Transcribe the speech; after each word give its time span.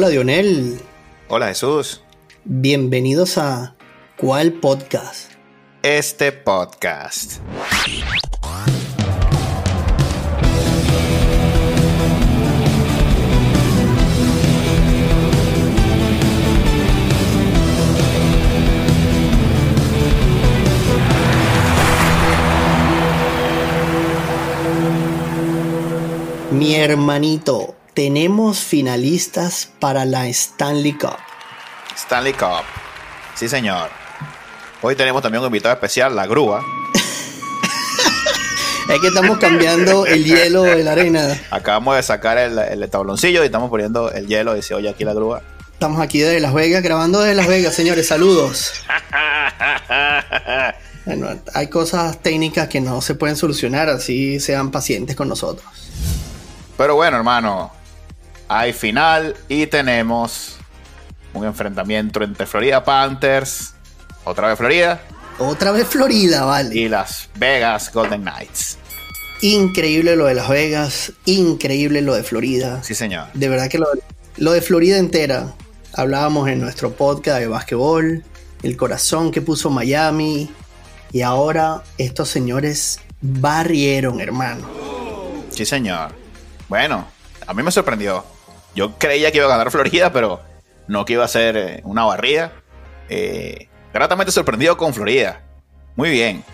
Hola 0.00 0.10
Dionel. 0.10 0.78
Hola 1.26 1.48
Jesús. 1.48 2.04
Bienvenidos 2.44 3.36
a 3.36 3.74
¿Cuál 4.16 4.52
podcast? 4.52 5.32
Este 5.82 6.30
podcast. 6.30 7.40
Mi 26.52 26.76
hermanito, 26.76 27.74
tenemos 27.98 28.60
finalistas 28.60 29.68
para 29.80 30.04
la 30.04 30.28
Stanley 30.28 30.92
Cup. 30.92 31.16
Stanley 31.96 32.32
Cup. 32.32 32.62
Sí, 33.34 33.48
señor. 33.48 33.90
Hoy 34.82 34.94
tenemos 34.94 35.20
también 35.20 35.40
un 35.42 35.46
invitado 35.46 35.74
especial, 35.74 36.14
la 36.14 36.24
grúa. 36.24 36.64
es 38.88 39.00
que 39.00 39.08
estamos 39.08 39.38
cambiando 39.38 40.06
el 40.06 40.24
hielo 40.24 40.62
de 40.62 40.84
la 40.84 40.92
arena. 40.92 41.40
Acabamos 41.50 41.96
de 41.96 42.04
sacar 42.04 42.38
el, 42.38 42.88
tabloncillo 42.88 43.42
y 43.42 43.46
estamos 43.46 43.68
poniendo 43.68 44.12
el 44.12 44.28
hielo. 44.28 44.54
Dice, 44.54 44.74
oye, 44.74 44.88
aquí 44.88 45.02
la 45.02 45.14
grúa. 45.14 45.42
Estamos 45.72 46.00
aquí 46.00 46.20
desde 46.20 46.38
Las 46.38 46.54
Vegas, 46.54 46.84
grabando 46.84 47.18
desde 47.18 47.34
Las 47.34 47.48
Vegas, 47.48 47.74
señores. 47.74 48.06
Saludos. 48.06 48.74
bueno, 51.04 51.30
hay 51.52 51.66
cosas 51.66 52.22
técnicas 52.22 52.68
que 52.68 52.80
no 52.80 53.00
se 53.00 53.16
pueden 53.16 53.34
solucionar, 53.34 53.88
así 53.88 54.38
sean 54.38 54.70
pacientes 54.70 55.16
con 55.16 55.28
nosotros. 55.28 55.66
Pero 56.76 56.94
bueno, 56.94 57.16
hermano, 57.16 57.72
hay 58.48 58.72
final 58.72 59.36
y 59.48 59.66
tenemos 59.66 60.56
un 61.34 61.44
enfrentamiento 61.44 62.22
entre 62.22 62.46
Florida 62.46 62.82
Panthers, 62.82 63.74
otra 64.24 64.48
vez 64.48 64.58
Florida. 64.58 65.00
Otra 65.38 65.70
vez 65.70 65.86
Florida, 65.86 66.44
vale. 66.44 66.74
Y 66.74 66.88
Las 66.88 67.28
Vegas 67.36 67.92
Golden 67.92 68.22
Knights. 68.22 68.78
Increíble 69.42 70.16
lo 70.16 70.26
de 70.26 70.34
Las 70.34 70.48
Vegas, 70.48 71.12
increíble 71.26 72.02
lo 72.02 72.14
de 72.14 72.24
Florida. 72.24 72.82
Sí, 72.82 72.94
señor. 72.94 73.28
De 73.34 73.48
verdad 73.48 73.68
que 73.68 73.78
lo, 73.78 74.52
de 74.52 74.60
Florida 74.60 74.98
entera. 74.98 75.54
Hablábamos 75.94 76.48
en 76.48 76.60
nuestro 76.60 76.92
podcast 76.92 77.38
de 77.38 77.46
básquetbol, 77.46 78.24
el 78.62 78.76
corazón 78.76 79.30
que 79.30 79.40
puso 79.40 79.70
Miami. 79.70 80.50
Y 81.12 81.22
ahora 81.22 81.82
estos 81.98 82.28
señores 82.28 83.00
barrieron, 83.20 84.20
hermano. 84.20 84.68
Sí, 85.50 85.64
señor. 85.64 86.12
Bueno, 86.68 87.06
a 87.46 87.54
mí 87.54 87.62
me 87.62 87.70
sorprendió. 87.70 88.37
Yo 88.74 88.96
creía 88.98 89.32
que 89.32 89.38
iba 89.38 89.46
a 89.46 89.50
ganar 89.50 89.70
Florida, 89.70 90.12
pero 90.12 90.40
no 90.86 91.04
que 91.04 91.14
iba 91.14 91.24
a 91.24 91.28
ser 91.28 91.56
eh, 91.56 91.80
una 91.84 92.04
barrida. 92.04 92.52
Eh, 93.08 93.68
gratamente 93.92 94.32
sorprendido 94.32 94.76
con 94.76 94.94
Florida. 94.94 95.40
Muy 95.96 96.10
bien. 96.10 96.44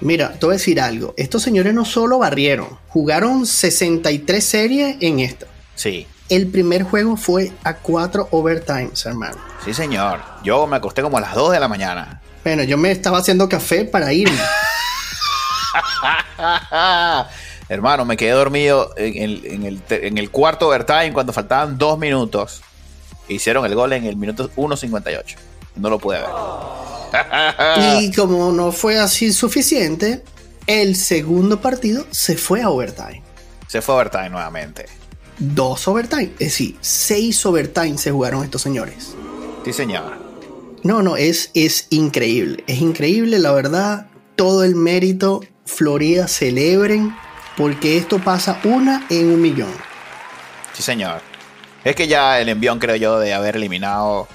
Mira, 0.00 0.32
te 0.32 0.46
voy 0.46 0.54
a 0.54 0.58
decir 0.58 0.80
algo. 0.80 1.14
Estos 1.16 1.42
señores 1.42 1.74
no 1.74 1.84
solo 1.84 2.18
barrieron, 2.18 2.78
jugaron 2.88 3.46
63 3.46 4.44
series 4.44 4.96
en 5.00 5.20
esta. 5.20 5.46
Sí. 5.74 6.06
El 6.28 6.46
primer 6.46 6.84
juego 6.84 7.16
fue 7.16 7.52
a 7.64 7.74
4 7.74 8.28
overtimes, 8.30 9.04
hermano. 9.04 9.36
Sí, 9.64 9.74
señor. 9.74 10.20
Yo 10.42 10.66
me 10.66 10.76
acosté 10.76 11.02
como 11.02 11.18
a 11.18 11.20
las 11.20 11.34
2 11.34 11.52
de 11.52 11.60
la 11.60 11.68
mañana. 11.68 12.22
Bueno, 12.44 12.62
yo 12.62 12.78
me 12.78 12.90
estaba 12.90 13.18
haciendo 13.18 13.48
café 13.48 13.84
para 13.84 14.12
irme. 14.12 14.38
Hermano, 17.70 18.04
me 18.04 18.16
quedé 18.16 18.32
dormido 18.32 18.92
en 18.96 20.18
el, 20.18 20.30
cuarto 20.32 20.66
overtime 20.66 21.12
cuando 21.12 21.32
faltaban 21.32 21.78
dos 21.78 21.96
minutos. 22.00 22.62
Hicieron 23.28 23.64
el 23.64 23.76
gol 23.76 23.92
en 23.92 24.06
el 24.06 24.16
minuto 24.16 24.50
1.58. 24.56 25.36
No 25.76 25.88
lo 25.88 26.00
pude 26.00 26.18
ver. 26.18 26.30
y 28.00 28.12
como 28.12 28.50
no 28.50 28.72
fue 28.72 28.98
así 28.98 29.32
suficiente, 29.32 30.24
el 30.66 30.96
segundo 30.96 31.60
partido 31.60 32.04
se 32.10 32.36
fue 32.36 32.60
a 32.60 32.70
overtime. 32.70 33.22
Se 33.68 33.80
fue 33.80 33.94
a 33.94 33.98
overtime 33.98 34.30
nuevamente. 34.30 34.86
Dos 35.38 35.86
overtime, 35.86 36.32
es 36.40 36.48
decir, 36.48 36.76
seis 36.80 37.46
overtime 37.46 37.96
se 37.98 38.10
jugaron 38.10 38.42
estos 38.42 38.62
señores. 38.62 39.14
Sí, 39.64 39.72
señor. 39.72 40.18
No, 40.82 41.02
no, 41.02 41.16
es, 41.16 41.52
es 41.54 41.86
increíble. 41.90 42.64
Es 42.66 42.80
increíble, 42.80 43.38
la 43.38 43.52
verdad. 43.52 44.08
Todo 44.34 44.64
el 44.64 44.74
mérito. 44.74 45.40
Florida 45.66 46.26
celebren 46.26 47.14
porque 47.60 47.98
esto 47.98 48.18
pasa 48.18 48.58
una 48.64 49.04
en 49.10 49.34
un 49.34 49.42
millón. 49.42 49.68
Sí, 50.72 50.82
señor. 50.82 51.20
Es 51.84 51.94
que 51.94 52.08
ya 52.08 52.40
el 52.40 52.48
envión, 52.48 52.78
creo 52.78 52.96
yo, 52.96 53.18
de 53.18 53.34
haber 53.34 53.56
eliminado 53.56 54.26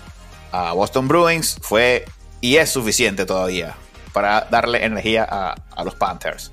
a 0.51 0.73
Boston 0.73 1.07
Bruins 1.07 1.57
fue 1.59 2.05
y 2.39 2.57
es 2.57 2.69
suficiente 2.69 3.25
todavía 3.25 3.75
para 4.13 4.47
darle 4.51 4.85
energía 4.85 5.27
a, 5.27 5.83
los 5.83 5.95
Panthers. 5.95 6.51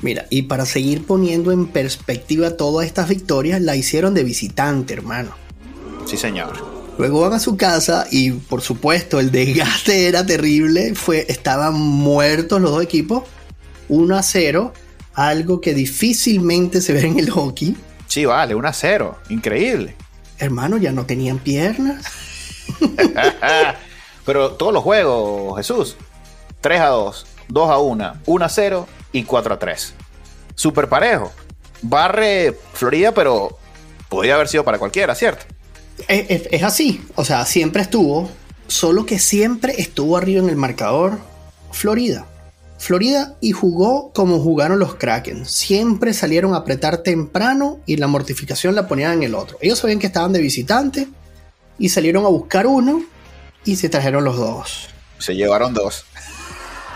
Mira, 0.00 0.26
y 0.28 0.42
para 0.42 0.66
seguir 0.66 1.06
poniendo 1.06 1.52
en 1.52 1.68
perspectiva 1.68 2.56
todas 2.56 2.86
estas 2.86 3.08
victorias, 3.08 3.60
la 3.60 3.76
hicieron 3.76 4.12
de 4.12 4.24
visitante, 4.24 4.94
hermano. 4.94 5.36
Sí, 6.04 6.16
señor. 6.16 6.52
Luego 6.98 7.20
van 7.20 7.34
a 7.34 7.38
su 7.38 7.56
casa 7.56 8.08
y 8.10 8.32
por 8.32 8.60
supuesto 8.60 9.20
el 9.20 9.30
desgaste 9.30 10.06
era 10.08 10.26
terrible. 10.26 10.96
Fue, 10.96 11.26
estaban 11.28 11.74
muertos 11.74 12.60
los 12.60 12.72
dos 12.72 12.82
equipos. 12.82 13.22
1 13.88 14.16
a 14.16 14.22
0 14.24 14.72
algo 15.18 15.60
que 15.60 15.74
difícilmente 15.74 16.80
se 16.80 16.92
ve 16.92 17.00
en 17.00 17.18
el 17.18 17.28
hockey. 17.28 17.76
Sí, 18.06 18.24
vale, 18.24 18.54
1 18.54 18.68
a 18.68 18.72
0, 18.72 19.18
increíble. 19.30 19.96
Hermano, 20.38 20.76
ya 20.76 20.92
no 20.92 21.06
tenían 21.06 21.40
piernas. 21.40 22.04
Pero 24.24 24.52
todos 24.52 24.72
los 24.72 24.84
juegos, 24.84 25.56
Jesús, 25.56 25.96
3 26.60 26.80
a 26.80 26.86
2, 26.86 27.26
2 27.48 27.70
a 27.70 27.78
1, 27.78 28.14
1 28.26 28.44
a 28.44 28.48
0 28.48 28.88
y 29.10 29.24
4 29.24 29.54
a 29.54 29.58
3. 29.58 29.94
Súper 30.54 30.88
parejo. 30.88 31.32
Barre 31.82 32.56
Florida, 32.72 33.12
pero 33.12 33.58
podría 34.08 34.34
haber 34.34 34.48
sido 34.48 34.64
para 34.64 34.78
cualquiera, 34.78 35.14
¿cierto? 35.14 35.44
es, 36.06 36.62
así, 36.62 37.04
o 37.16 37.24
sea, 37.24 37.44
siempre 37.44 37.82
estuvo, 37.82 38.30
solo 38.68 39.04
que 39.04 39.18
siempre 39.18 39.80
estuvo 39.80 40.16
arriba 40.16 40.40
en 40.42 40.48
el 40.48 40.56
marcador 40.56 41.18
Florida. 41.72 42.26
Florida 42.78 43.34
y 43.40 43.52
jugó 43.52 44.12
como 44.12 44.38
jugaron 44.38 44.78
los 44.78 44.94
Kraken. 44.94 45.44
Siempre 45.44 46.14
salieron 46.14 46.54
a 46.54 46.58
apretar 46.58 46.98
temprano 46.98 47.80
y 47.86 47.96
la 47.96 48.06
mortificación 48.06 48.74
la 48.74 48.86
ponían 48.86 49.12
en 49.14 49.22
el 49.24 49.34
otro. 49.34 49.58
Ellos 49.60 49.80
sabían 49.80 49.98
que 49.98 50.06
estaban 50.06 50.32
de 50.32 50.40
visitante 50.40 51.08
y 51.78 51.88
salieron 51.88 52.24
a 52.24 52.28
buscar 52.28 52.66
uno 52.66 53.02
y 53.64 53.76
se 53.76 53.88
trajeron 53.88 54.24
los 54.24 54.36
dos. 54.36 54.88
Se 55.18 55.34
llevaron 55.34 55.74
dos. 55.74 56.04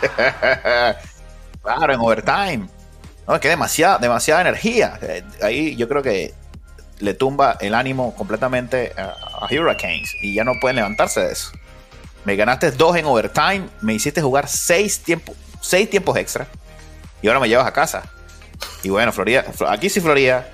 claro, 1.63 1.93
en 1.93 2.01
overtime. 2.01 2.69
No, 3.27 3.35
es 3.35 3.41
que 3.41 3.49
demasiada, 3.49 3.99
demasiada 3.99 4.41
energía. 4.41 4.99
Eh, 5.03 5.25
ahí 5.43 5.77
yo 5.77 5.89
creo 5.89 6.03
que 6.03 6.35
le 7.01 7.15
tumba 7.15 7.57
el 7.61 7.75
ánimo 7.75 8.15
completamente 8.15 8.93
a, 8.97 9.47
Hurricanes 9.51 10.15
y 10.23 10.35
ya 10.35 10.45
no 10.45 10.53
pueden 10.61 10.77
levantarse 10.77 11.21
de 11.21 11.33
eso. 11.33 11.51
Me 12.25 12.37
ganaste 12.37 12.71
dos 12.71 12.97
en 12.97 13.07
overtime, 13.07 13.69
me 13.81 13.95
hiciste 13.95 14.23
jugar 14.23 14.49
seis 14.49 15.01
tiempos, 15.01 15.35
seis 15.63 15.89
tiempos 15.89 16.19
extra 16.19 16.47
y 17.23 17.29
ahora 17.29 17.41
me 17.41 17.49
llevas 17.49 17.67
a 17.67 17.73
casa. 17.73 18.03
Y 18.83 18.91
bueno, 18.91 19.13
Florida, 19.13 19.47
aquí 19.69 19.89
sí 19.89 20.01
Florida 20.01 20.51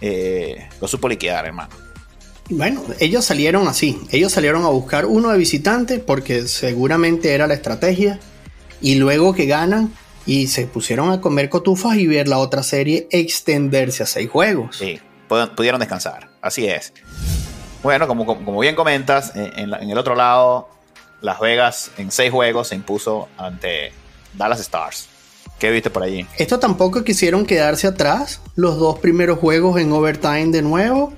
eh, 0.00 0.68
lo 0.80 0.88
supo 0.88 1.08
liquidar, 1.08 1.44
hermano. 1.44 1.70
Bueno, 2.50 2.82
ellos 3.00 3.24
salieron 3.24 3.68
así. 3.68 4.00
Ellos 4.10 4.32
salieron 4.32 4.64
a 4.64 4.68
buscar 4.68 5.06
uno 5.06 5.30
de 5.30 5.38
visitante 5.38 5.98
porque 5.98 6.46
seguramente 6.46 7.34
era 7.34 7.46
la 7.46 7.54
estrategia. 7.54 8.20
Y 8.80 8.96
luego 8.96 9.34
que 9.34 9.46
ganan 9.46 9.92
y 10.26 10.48
se 10.48 10.66
pusieron 10.66 11.10
a 11.10 11.20
comer 11.20 11.48
cotufas 11.48 11.96
y 11.96 12.06
ver 12.06 12.28
la 12.28 12.38
otra 12.38 12.62
serie 12.62 13.08
extenderse 13.10 14.02
a 14.02 14.06
seis 14.06 14.30
juegos. 14.30 14.76
Sí, 14.76 15.00
pudieron 15.56 15.80
descansar. 15.80 16.28
Así 16.42 16.66
es. 16.66 16.92
Bueno, 17.82 18.06
como, 18.06 18.26
como 18.26 18.58
bien 18.60 18.74
comentas, 18.74 19.32
en, 19.34 19.72
en 19.72 19.90
el 19.90 19.98
otro 19.98 20.14
lado, 20.14 20.68
Las 21.22 21.40
Vegas 21.40 21.90
en 21.96 22.10
seis 22.10 22.30
juegos 22.30 22.68
se 22.68 22.74
impuso 22.74 23.28
ante 23.38 23.92
Dallas 24.36 24.60
Stars. 24.60 25.08
¿Qué 25.58 25.70
viste 25.70 25.90
por 25.90 26.02
allí? 26.02 26.26
Esto 26.36 26.58
tampoco 26.58 27.04
quisieron 27.04 27.46
quedarse 27.46 27.86
atrás. 27.86 28.40
Los 28.56 28.78
dos 28.78 28.98
primeros 28.98 29.38
juegos 29.38 29.80
en 29.80 29.92
overtime 29.92 30.46
de 30.46 30.62
nuevo. 30.62 31.12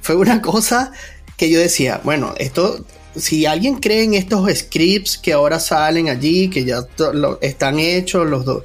Fue 0.00 0.16
una 0.16 0.42
cosa 0.42 0.92
que 1.36 1.50
yo 1.50 1.60
decía, 1.60 2.00
bueno, 2.02 2.34
esto, 2.38 2.84
si 3.14 3.46
alguien 3.46 3.76
cree 3.76 4.04
en 4.04 4.14
estos 4.14 4.50
scripts 4.54 5.18
que 5.18 5.32
ahora 5.32 5.60
salen 5.60 6.08
allí, 6.08 6.48
que 6.48 6.64
ya 6.64 6.80
están 7.40 7.78
hechos, 7.78 8.28
los 8.28 8.44
dos. 8.44 8.64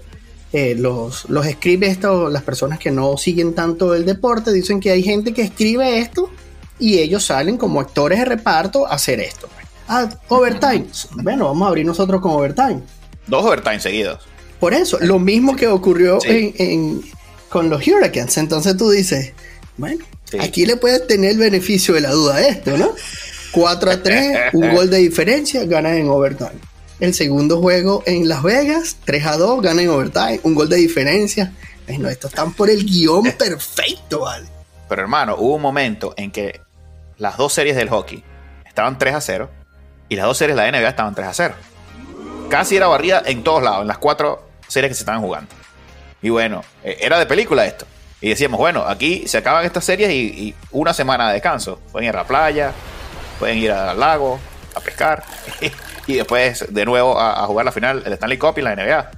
Eh, 0.54 0.75
los, 0.77 1.30
los 1.30 1.45
scripts, 1.45 1.88
esto, 1.88 2.30
las 2.30 2.44
personas 2.44 2.77
que 2.77 2.92
no 2.92 3.15
siguen 3.15 3.54
tanto 3.54 3.95
el 3.95 4.06
deporte, 4.06 4.51
dicen 4.51 4.81
que 4.81 4.92
hay 4.92 5.01
gente 5.01 5.33
que 5.33 5.44
escribe 5.44 6.00
esto 6.00 6.30
y 6.77 6.97
ellos 6.97 7.24
salen 7.24 7.57
como 7.57 7.80
actores 7.80 8.19
de 8.19 8.25
reparto 8.25 8.86
a 8.86 8.95
hacer 8.95 9.21
esto. 9.21 9.47
Ah, 9.88 10.09
overtime. 10.27 10.88
Bueno, 11.24 11.45
vamos 11.45 11.65
a 11.65 11.69
abrir 11.69 11.86
nosotros 11.86 12.19
con 12.19 12.31
overtime. 12.31 12.81
Dos 13.31 13.44
overtime 13.44 13.80
seguidos. 13.80 14.19
Por 14.60 14.75
eso, 14.75 15.00
lo 15.01 15.18
mismo 15.18 15.56
que 15.56 15.68
ocurrió 15.68 16.19
con 17.50 17.69
los 17.69 17.88
Hurricanes. 17.88 18.38
Entonces 18.38 18.78
tú 18.78 18.92
dices, 18.92 19.33
bueno, 19.78 20.06
Aquí 20.39 20.66
le 20.66 20.78
puedes 20.78 21.06
tener 21.07 21.31
el 21.31 21.38
beneficio 21.38 21.94
de 21.94 22.01
la 22.01 22.12
duda 22.12 22.36
a 22.36 22.48
esto, 22.48 22.78
¿no? 22.78 22.94
4 23.51 23.92
a 23.92 24.01
3, 24.01 24.38
un 24.54 24.74
gol 24.74 24.89
de 24.89 24.98
diferencia, 24.98 25.66
ganas 25.66 25.94
en 25.94 26.07
overtime. 26.07 26.60
El 27.00 27.13
segundo 27.13 27.60
juego 27.60 28.04
en 28.06 28.30
Las 28.30 28.44
Vegas, 28.44 28.98
3 29.06 29.25
a 29.25 29.38
2, 29.38 29.62
ganan 29.62 29.86
en 29.86 29.89
overtime, 29.89 30.39
un 30.44 30.56
gol 30.56 30.69
de 30.69 30.78
diferencia. 30.78 31.51
Bueno, 31.88 32.07
estos 32.10 32.31
están 32.31 32.54
por 32.54 32.69
el 32.69 32.86
guion 32.86 33.24
perfecto, 33.38 34.22
¿vale? 34.22 34.48
Pero 34.88 35.01
hermano, 35.01 35.36
hubo 35.38 35.56
un 35.56 35.62
momento 35.62 36.13
en 36.16 36.31
que 36.31 36.62
las 37.18 37.38
dos 37.38 37.54
series 37.54 37.75
del 37.75 37.89
hockey 37.89 38.24
estaban 38.66 38.98
3 38.98 39.16
a 39.16 39.22
0 39.22 39.50
y 40.10 40.16
las 40.16 40.25
dos 40.25 40.38
series 40.38 40.56
de 40.56 40.63
la 40.63 40.72
NBA 40.72 40.89
estaban 40.89 41.16
3 41.16 41.28
a 41.28 41.33
0. 41.33 41.56
Casi 42.51 42.75
era 42.75 42.88
barrida 42.88 43.24
en 43.25 43.44
todos 43.44 43.63
lados, 43.63 43.83
en 43.83 43.88
las 43.88 43.98
cuatro 43.98 44.44
series 44.68 44.89
que 44.89 44.95
se 44.95 45.03
estaban 45.03 45.21
jugando. 45.21 45.50
Y 46.21 46.30
bueno, 46.30 46.65
eh, 46.83 46.98
era 47.00 47.18
de 47.18 47.25
película 47.25 47.65
esto. 47.65 47.86
Y 48.19 48.27
decíamos, 48.27 48.59
bueno, 48.59 48.83
aquí 48.86 49.25
se 49.25 49.38
acaban 49.38 49.63
estas 49.63 49.86
series 49.86 50.12
y, 50.12 50.53
una 50.71 50.94
semana 50.94 51.30
de 51.30 51.36
descanso. 51.36 51.80
Pueden 51.94 52.09
ir 52.09 52.13
a 52.13 52.19
la 52.19 52.27
playa, 52.27 52.74
pueden 53.39 53.57
ir 53.57 53.71
al 53.71 53.98
lago, 53.98 54.38
a 54.75 54.81
pescar. 54.81 55.24
y 56.07 56.15
después 56.15 56.65
de 56.68 56.83
nuevo 56.83 57.18
a, 57.18 57.48
jugar 57.48 57.63
la 57.63 57.71
final, 57.71 58.03
el 58.06 58.12
Stanley 58.12 58.38
Cup 58.38 58.57
y 58.57 58.62
la 58.62 58.75
NBA. 58.75 59.12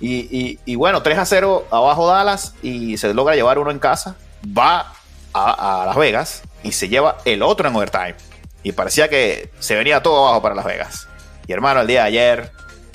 Y, 0.00 0.74
bueno, 0.74 1.04
3 1.04 1.18
a 1.18 1.24
0 1.24 1.68
abajo 1.70 2.08
Dallas 2.08 2.56
y 2.62 2.98
se 2.98 3.14
logra 3.14 3.36
llevar 3.36 3.60
uno 3.60 3.70
en 3.70 3.78
casa. 3.78 4.16
Va 4.44 4.92
a, 5.32 5.82
a 5.82 5.86
Las 5.86 5.96
Vegas 5.96 6.42
y 6.64 6.72
se 6.72 6.88
lleva 6.88 7.18
el 7.24 7.42
otro 7.42 7.68
en 7.68 7.76
overtime. 7.76 8.16
Y 8.64 8.72
parecía 8.72 9.08
que 9.08 9.52
se 9.60 9.76
venía 9.76 10.02
todo 10.02 10.26
abajo 10.26 10.42
para 10.42 10.56
Las 10.56 10.64
Vegas. 10.64 11.06
Y 11.46 11.52
hermano, 11.52 11.80
el 11.80 11.86
día 11.86 12.02
de 12.02 12.08
ayer, 12.08 12.52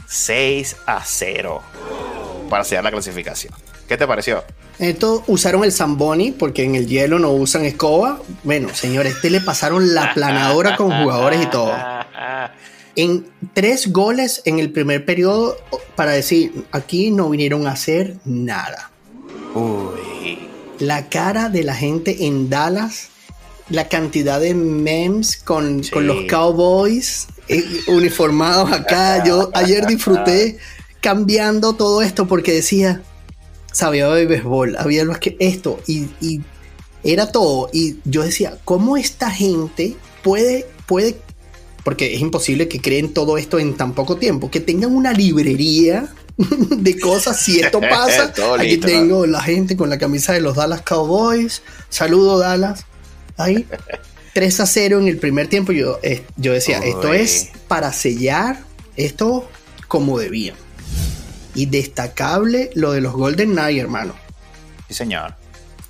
6 0.07 0.77
a 0.85 1.03
0 1.03 1.61
para 2.49 2.63
sellar 2.63 2.83
la 2.83 2.91
clasificación. 2.91 3.53
¿Qué 3.87 3.97
te 3.97 4.07
pareció? 4.07 4.43
Esto 4.79 5.23
usaron 5.27 5.63
el 5.63 5.71
Zamboni 5.71 6.31
porque 6.31 6.63
en 6.63 6.75
el 6.75 6.87
hielo 6.87 7.19
no 7.19 7.31
usan 7.31 7.65
escoba. 7.65 8.21
Bueno, 8.43 8.69
señores, 8.73 9.15
este 9.15 9.29
le 9.29 9.41
pasaron 9.41 9.93
la 9.93 10.13
planadora 10.13 10.75
con 10.75 10.91
jugadores 11.03 11.41
y 11.41 11.45
todo. 11.47 11.73
En 12.95 13.27
tres 13.53 13.91
goles 13.91 14.41
en 14.45 14.59
el 14.59 14.71
primer 14.71 15.05
periodo 15.05 15.57
para 15.95 16.11
decir, 16.11 16.65
aquí 16.71 17.11
no 17.11 17.29
vinieron 17.29 17.67
a 17.67 17.71
hacer 17.71 18.15
nada. 18.25 18.91
Uy. 19.53 20.39
La 20.79 21.09
cara 21.09 21.49
de 21.49 21.63
la 21.63 21.73
gente 21.73 22.27
en 22.27 22.49
Dallas, 22.49 23.09
la 23.69 23.87
cantidad 23.87 24.39
de 24.39 24.53
memes 24.53 25.37
con, 25.37 25.81
los 25.93 26.25
Cowboys 26.29 27.27
uniformados 27.87 28.71
acá. 28.71 29.23
Yo 29.25 29.49
ayer 29.53 29.85
disfruté 29.85 30.57
cambiando 31.01 31.73
todo 31.73 32.01
esto 32.01 32.27
porque 32.27 32.53
decía, 32.53 33.01
sabía 33.71 34.09
de 34.09 34.25
béisbol, 34.25 34.75
había 34.77 35.03
lo 35.03 35.19
que 35.19 35.37
esto 35.39 35.79
y, 35.87 36.41
era 37.03 37.31
todo. 37.31 37.69
Y 37.71 37.97
yo 38.05 38.23
decía, 38.23 38.57
¿cómo 38.65 38.97
esta 38.97 39.31
gente 39.31 39.95
puede, 40.23 40.65
puede, 40.85 41.15
porque 41.83 42.13
es 42.15 42.21
imposible 42.21 42.67
que 42.67 42.81
creen 42.81 43.13
todo 43.13 43.37
esto 43.37 43.59
en 43.59 43.77
tan 43.77 43.93
poco 43.93 44.17
tiempo, 44.17 44.51
que 44.51 44.59
tengan 44.59 44.93
una 44.93 45.13
librería 45.13 46.13
de 46.37 46.99
cosas. 46.99 47.39
Si 47.41 47.59
esto 47.59 47.79
pasa, 47.89 48.33
aquí 48.59 48.77
tengo 48.77 49.25
la 49.25 49.41
gente 49.41 49.75
con 49.75 49.89
la 49.89 49.97
camisa 49.97 50.33
de 50.33 50.41
los 50.41 50.55
Dallas 50.55 50.81
Cowboys. 50.81 51.61
Saludo 51.89 52.39
Dallas. 52.39 52.85
Ahí. 53.37 53.65
3 54.37 54.59
a 54.59 54.67
0 54.67 54.99
en 54.99 55.07
el 55.07 55.17
primer 55.17 55.47
tiempo. 55.47 55.71
Yo, 55.71 55.97
eh, 56.03 56.23
yo 56.35 56.53
decía, 56.53 56.77
esto 56.77 57.11
es 57.11 57.49
para 57.67 57.91
sellar 57.91 58.59
esto 58.95 59.49
como 59.87 60.19
debían. 60.19 60.55
Y 61.55 61.65
destacable 61.65 62.69
lo 62.75 62.91
de 62.91 63.01
los 63.01 63.13
Golden 63.13 63.53
Knights, 63.53 63.81
hermano. 63.81 64.13
Sí, 64.87 64.93
señor. 64.93 65.33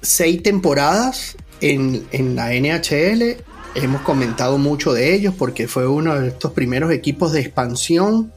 Seis 0.01 0.41
temporadas 0.43 1.35
en, 1.59 2.07
la 2.37 2.53
NHL. 2.53 3.43
Hemos 3.75 4.01
comentado 4.03 4.57
mucho 4.57 4.93
de 4.93 5.13
ellos 5.13 5.33
porque 5.37 5.67
fue 5.67 5.85
uno 5.85 6.17
de 6.17 6.29
estos 6.29 6.53
primeros 6.53 6.89
equipos 6.93 7.33
de 7.33 7.41
expansión 7.41 8.31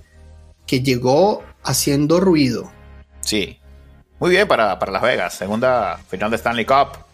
que 0.67 0.83
llegó 0.83 1.45
haciendo 1.63 2.19
ruido. 2.19 2.73
Sí. 3.21 3.61
Muy 4.19 4.31
bien 4.31 4.49
para, 4.49 4.77
para 4.81 4.91
Las 4.91 5.03
Vegas. 5.03 5.35
Segunda 5.35 6.01
final 6.09 6.33
de 6.33 6.37
Stanley 6.37 6.65
Cup. 6.65 7.10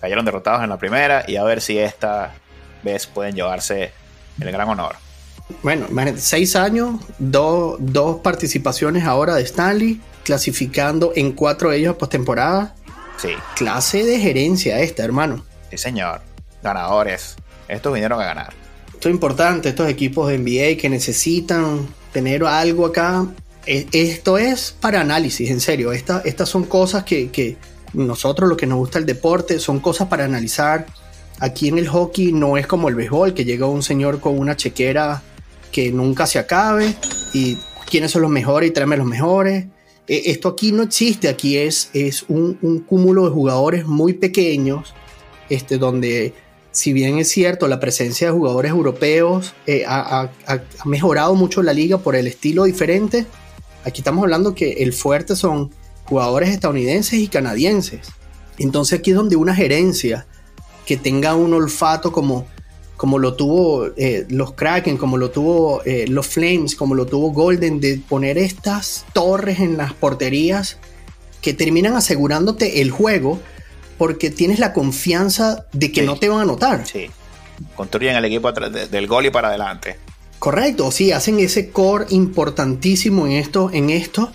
Cayeron 0.00 0.24
derrotados 0.24 0.62
en 0.62 0.70
la 0.70 0.78
primera 0.78 1.24
y 1.26 1.36
a 1.36 1.44
ver 1.44 1.60
si 1.60 1.78
esta 1.78 2.34
vez 2.82 3.06
pueden 3.06 3.34
llevarse 3.34 3.92
el 4.40 4.52
gran 4.52 4.68
honor. 4.68 4.96
Bueno, 5.62 5.86
seis 6.16 6.56
años, 6.56 7.00
dos, 7.18 8.20
participaciones 8.20 9.04
ahora 9.04 9.36
de 9.36 9.42
Stanley, 9.42 10.00
clasificando 10.24 11.12
en 11.14 11.32
cuatro 11.32 11.70
de 11.70 11.78
ellos 11.78 11.94
a 11.94 11.98
postemporada. 11.98 12.74
Sí. 13.16 13.30
Clase 13.54 14.04
de 14.04 14.18
gerencia 14.18 14.80
esta, 14.80 15.04
hermano. 15.04 15.44
Sí, 15.70 15.78
señor. 15.78 16.20
Ganadores. 16.62 17.36
Estos 17.68 17.92
vinieron 17.92 18.20
a 18.20 18.24
ganar. 18.24 18.54
Esto 18.92 19.08
es 19.08 19.14
importante, 19.14 19.68
estos 19.68 19.88
equipos 19.88 20.28
de 20.28 20.38
NBA 20.38 20.80
que 20.80 20.88
necesitan 20.88 21.86
tener 22.12 22.44
algo 22.44 22.86
acá. 22.86 23.26
E, 23.66 23.86
esto 23.92 24.38
es 24.38 24.74
para 24.80 25.00
análisis, 25.00 25.50
en 25.50 25.60
serio. 25.60 25.92
estas 25.92 26.48
son 26.48 26.64
cosas 26.64 27.04
que, 27.04 27.30
que 27.30 27.56
nosotros, 27.92 28.48
lo 28.48 28.56
que 28.56 28.66
nos 28.66 28.78
gusta 28.78 28.98
el 28.98 29.06
deporte, 29.06 29.58
son 29.58 29.80
cosas 29.80 30.08
para 30.08 30.24
analizar. 30.24 30.86
Aquí 31.38 31.68
en 31.68 31.78
el 31.78 31.88
hockey 31.88 32.32
no 32.32 32.56
es 32.56 32.66
como 32.66 32.88
el 32.88 32.94
béisbol, 32.94 33.34
que 33.34 33.44
llega 33.44 33.66
un 33.66 33.82
señor 33.82 34.20
con 34.20 34.38
una 34.38 34.56
chequera 34.56 35.22
que 35.70 35.92
nunca 35.92 36.26
se 36.26 36.38
acabe 36.38 36.94
y 37.34 37.58
quiénes 37.88 38.10
son 38.10 38.22
los 38.22 38.30
mejores 38.30 38.70
y 38.70 38.72
tráeme 38.72 38.96
los 38.96 39.06
mejores. 39.06 39.66
E, 40.08 40.30
esto 40.30 40.48
aquí 40.48 40.72
no 40.72 40.82
existe, 40.82 41.28
aquí 41.28 41.56
es, 41.56 41.90
es 41.92 42.24
un, 42.28 42.84
cúmulo 42.86 43.24
de 43.24 43.30
jugadores 43.30 43.86
muy 43.86 44.14
pequeños, 44.14 44.94
este, 45.48 45.78
donde 45.78 46.34
si 46.70 46.92
bien 46.92 47.18
es 47.18 47.28
cierto, 47.28 47.68
la 47.68 47.80
presencia 47.80 48.26
de 48.26 48.32
jugadores 48.34 48.70
europeos 48.70 49.54
eh, 49.66 49.84
ha, 49.86 50.30
mejorado 50.84 51.34
mucho 51.34 51.62
la 51.62 51.72
liga 51.72 51.98
por 51.98 52.14
el 52.16 52.26
estilo 52.26 52.64
diferente, 52.64 53.26
aquí 53.84 54.02
estamos 54.02 54.22
hablando 54.22 54.54
que 54.54 54.72
el 54.72 54.92
fuerte 54.92 55.36
son 55.36 55.70
jugadores 56.06 56.50
estadounidenses 56.50 57.18
y 57.20 57.28
canadienses. 57.28 58.08
Entonces 58.58 58.98
aquí 58.98 59.10
es 59.10 59.16
donde 59.16 59.36
una 59.36 59.54
gerencia 59.54 60.26
que 60.86 60.96
tenga 60.96 61.34
un 61.34 61.52
olfato 61.52 62.12
como 62.12 62.46
como 62.96 63.18
lo 63.18 63.34
tuvo 63.34 63.88
eh, 63.96 64.26
los 64.30 64.54
Kraken, 64.54 64.96
como 64.96 65.18
lo 65.18 65.30
tuvo 65.30 65.82
eh, 65.84 66.06
los 66.08 66.26
Flames, 66.26 66.74
como 66.74 66.94
lo 66.94 67.06
tuvo 67.06 67.30
Golden, 67.30 67.78
de 67.78 68.00
poner 68.08 68.38
estas 68.38 69.04
torres 69.12 69.60
en 69.60 69.76
las 69.76 69.92
porterías 69.92 70.78
que 71.42 71.52
terminan 71.52 71.94
asegurándote 71.94 72.80
el 72.80 72.90
juego 72.90 73.38
porque 73.98 74.30
tienes 74.30 74.58
la 74.58 74.72
confianza 74.72 75.66
de 75.72 75.92
que 75.92 76.02
no 76.02 76.18
te 76.18 76.28
van 76.28 76.38
a 76.38 76.42
anotar. 76.42 76.86
Sí. 76.86 77.10
Construyen 77.74 78.16
el 78.16 78.24
equipo 78.24 78.50
del 78.52 79.06
gol 79.06 79.26
y 79.26 79.30
para 79.30 79.48
adelante. 79.48 79.96
Correcto, 80.38 80.90
sí, 80.90 81.12
hacen 81.12 81.38
ese 81.40 81.70
core 81.70 82.06
importantísimo 82.10 83.26
en 83.26 83.32
esto, 83.32 83.70
en 83.72 83.90
esto. 83.90 84.32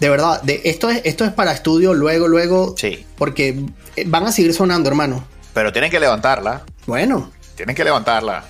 De 0.00 0.08
verdad, 0.08 0.42
de, 0.42 0.60
esto, 0.64 0.90
es, 0.90 1.00
esto 1.04 1.24
es 1.24 1.32
para 1.32 1.52
estudio 1.52 1.94
luego, 1.94 2.28
luego. 2.28 2.74
Sí. 2.76 3.06
Porque 3.16 3.58
eh, 3.96 4.04
van 4.06 4.26
a 4.26 4.32
seguir 4.32 4.52
sonando, 4.52 4.88
hermano. 4.88 5.26
Pero 5.54 5.72
tienen 5.72 5.90
que 5.90 6.00
levantarla. 6.00 6.64
Bueno, 6.86 7.32
tienen 7.54 7.74
que 7.74 7.84
levantarla. 7.84 8.44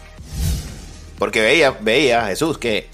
Porque 1.18 1.40
veía, 1.40 1.70
veía 1.70 2.26
Jesús 2.26 2.58
que 2.58 2.88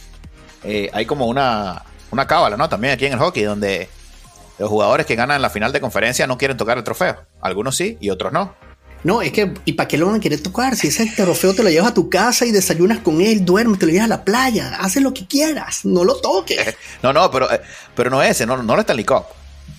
eh, 0.64 0.90
hay 0.92 1.06
como 1.06 1.26
una, 1.26 1.82
una 2.10 2.26
cábala, 2.26 2.56
¿no? 2.56 2.68
También 2.68 2.92
aquí 2.92 3.06
en 3.06 3.14
el 3.14 3.18
hockey, 3.18 3.42
donde 3.42 3.88
los 4.58 4.68
jugadores 4.68 5.06
que 5.06 5.16
ganan 5.16 5.42
la 5.42 5.50
final 5.50 5.72
de 5.72 5.80
conferencia 5.80 6.26
no 6.26 6.38
quieren 6.38 6.56
tocar 6.56 6.78
el 6.78 6.84
trofeo. 6.84 7.22
Algunos 7.40 7.76
sí 7.76 7.96
y 8.00 8.10
otros 8.10 8.32
no. 8.32 8.54
No, 9.04 9.20
es 9.20 9.32
que, 9.32 9.52
¿y 9.64 9.72
para 9.72 9.88
qué 9.88 9.98
lo 9.98 10.06
van 10.06 10.16
a 10.16 10.20
querer 10.20 10.40
tocar? 10.40 10.76
Si 10.76 10.88
ese 10.88 11.06
trofeo 11.06 11.54
te 11.54 11.62
lo 11.62 11.70
llevas 11.70 11.90
a 11.90 11.94
tu 11.94 12.08
casa 12.08 12.46
y 12.46 12.52
desayunas 12.52 13.00
con 13.00 13.20
él, 13.20 13.44
duermes, 13.44 13.78
te 13.78 13.86
lo 13.86 13.92
llevas 13.92 14.06
a 14.06 14.08
la 14.08 14.24
playa, 14.24 14.76
haces 14.78 15.02
lo 15.02 15.12
que 15.12 15.26
quieras, 15.26 15.84
no 15.84 16.04
lo 16.04 16.20
toques. 16.20 16.76
no, 17.02 17.12
no, 17.12 17.30
pero, 17.30 17.52
eh, 17.52 17.60
pero 17.96 18.10
no 18.10 18.22
ese, 18.22 18.46
no, 18.46 18.62
no 18.62 18.74
lo 18.76 18.80
Stanley 18.80 19.04
Cup. 19.04 19.24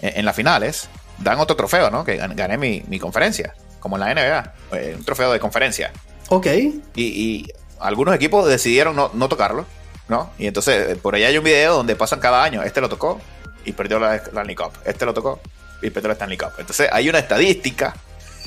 En, 0.02 0.20
en, 0.20 0.26
las 0.26 0.36
finales 0.36 0.90
dan 1.20 1.40
otro 1.40 1.56
trofeo, 1.56 1.90
¿no? 1.90 2.04
Que 2.04 2.18
gané 2.18 2.58
mi, 2.58 2.84
mi 2.88 3.00
conferencia, 3.00 3.54
como 3.80 3.98
en 3.98 4.02
la 4.02 4.14
NBA, 4.14 4.54
eh, 4.78 4.96
un 4.98 5.06
trofeo 5.06 5.32
de 5.32 5.40
conferencia. 5.40 5.92
Ok. 6.30 6.48
Y, 6.96 7.48
algunos 7.80 8.16
equipos 8.16 8.48
decidieron 8.48 8.96
no, 8.96 9.28
tocarlo, 9.28 9.66
¿no? 10.08 10.32
Y 10.38 10.48
entonces 10.48 10.92
eh, 10.92 10.96
por 10.96 11.16
ahí 11.16 11.26
hay 11.26 11.38
un 11.38 11.44
video 11.44 11.76
donde 11.76 11.98
pasan 11.98 12.22
cada 12.22 12.42
año, 12.42 12.64
este 12.64 12.80
lo 12.80 12.88
tocó 12.88 13.20
y 13.66 13.74
perdió 13.74 14.00
la 14.00 14.16
Stanley 14.16 14.56
Cup, 14.56 14.72
este 14.86 15.06
lo 15.06 15.14
tocó 15.14 15.42
y 15.82 15.90
perdió 15.90 16.08
la 16.08 16.14
Stanley 16.14 16.38
Cup. 16.38 16.52
Entonces 16.60 16.88
hay 16.92 17.10
una 17.10 17.20
estadística. 17.20 17.94